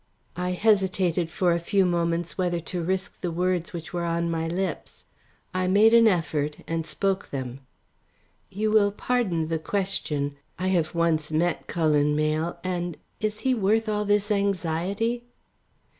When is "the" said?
3.21-3.29, 9.47-9.59